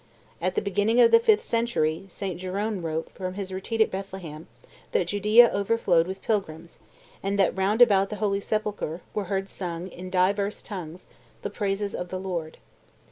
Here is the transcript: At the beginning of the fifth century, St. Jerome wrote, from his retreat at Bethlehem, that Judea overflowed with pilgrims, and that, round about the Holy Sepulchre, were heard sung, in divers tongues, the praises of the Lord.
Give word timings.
At 0.41 0.55
the 0.55 0.63
beginning 0.63 0.99
of 0.99 1.11
the 1.11 1.19
fifth 1.19 1.43
century, 1.43 2.05
St. 2.09 2.39
Jerome 2.39 2.81
wrote, 2.83 3.11
from 3.11 3.35
his 3.35 3.53
retreat 3.53 3.81
at 3.81 3.91
Bethlehem, 3.91 4.47
that 4.93 5.05
Judea 5.09 5.51
overflowed 5.53 6.07
with 6.07 6.23
pilgrims, 6.23 6.79
and 7.21 7.37
that, 7.37 7.55
round 7.55 7.83
about 7.83 8.09
the 8.09 8.15
Holy 8.15 8.39
Sepulchre, 8.39 9.01
were 9.13 9.25
heard 9.25 9.47
sung, 9.47 9.89
in 9.89 10.09
divers 10.09 10.63
tongues, 10.63 11.05
the 11.43 11.51
praises 11.51 11.93
of 11.93 12.09
the 12.09 12.19
Lord. 12.19 12.57